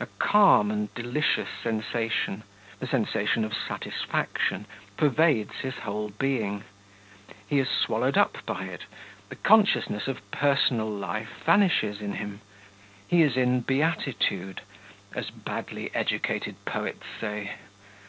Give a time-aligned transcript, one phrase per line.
[0.00, 2.42] A calm and delicious sensation,
[2.80, 4.66] the sensation of satisfaction,
[4.96, 6.64] pervades his whole being;
[7.46, 8.86] he is swallowed up by it;
[9.28, 12.40] the consciousness of personal life vanishes in him
[13.06, 14.62] he is in beatitude,
[15.14, 17.52] as badly educated poets say.